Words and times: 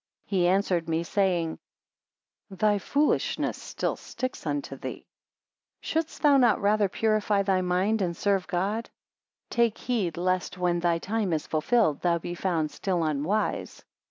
He 0.25 0.47
answered 0.47 0.89
me, 0.89 1.03
saying; 1.03 1.59
Thy 2.49 2.79
foolishness 2.79 3.55
still 3.61 3.95
sticks 3.95 4.47
unto 4.47 4.75
thee. 4.75 5.05
34. 5.83 5.83
Shouldst 5.83 6.23
thou 6.23 6.37
not 6.37 6.59
rather 6.59 6.89
purify 6.89 7.43
thy 7.43 7.61
mind, 7.61 8.01
and 8.01 8.17
serve 8.17 8.47
God? 8.47 8.89
Take 9.51 9.77
heed, 9.77 10.17
lest 10.17 10.57
when 10.57 10.79
thy 10.79 10.97
time 10.97 11.31
is 11.33 11.45
fulfilled, 11.45 12.01
thou 12.01 12.17
be 12.17 12.33
found 12.33 12.71
still 12.71 13.03
unwise. 13.03 13.85